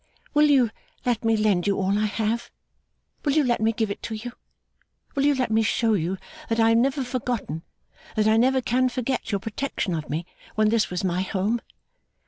Will 0.33 0.49
you 0.49 0.71
let 1.05 1.23
me 1.23 1.37
lend 1.37 1.67
you 1.67 1.77
all 1.77 1.95
I 1.99 2.07
have? 2.07 2.49
Will 3.23 3.33
you 3.33 3.43
let 3.43 3.61
me 3.61 3.71
give 3.71 3.91
it 3.91 4.09
you? 4.09 4.31
Will 5.13 5.25
you 5.27 5.35
let 5.35 5.51
me 5.51 5.61
show 5.61 5.93
you 5.93 6.17
that 6.49 6.59
I 6.59 6.69
have 6.69 6.79
never 6.79 7.03
forgotten, 7.03 7.61
that 8.15 8.27
I 8.27 8.35
never 8.35 8.61
can 8.61 8.89
forget, 8.89 9.31
your 9.31 9.37
protection 9.37 9.93
of 9.93 10.09
me 10.09 10.25
when 10.55 10.69
this 10.69 10.89
was 10.89 11.03
my 11.03 11.21
home? 11.21 11.61